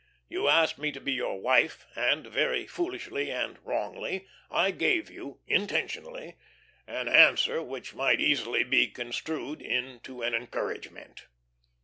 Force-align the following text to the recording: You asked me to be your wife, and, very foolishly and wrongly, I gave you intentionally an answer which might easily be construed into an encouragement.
You 0.29 0.47
asked 0.47 0.79
me 0.79 0.91
to 0.93 0.99
be 0.99 1.11
your 1.13 1.39
wife, 1.39 1.85
and, 1.95 2.25
very 2.25 2.65
foolishly 2.65 3.29
and 3.29 3.59
wrongly, 3.63 4.27
I 4.49 4.71
gave 4.71 5.11
you 5.11 5.41
intentionally 5.45 6.37
an 6.87 7.07
answer 7.07 7.61
which 7.61 7.93
might 7.93 8.19
easily 8.19 8.63
be 8.63 8.87
construed 8.87 9.61
into 9.61 10.23
an 10.23 10.33
encouragement. 10.33 11.27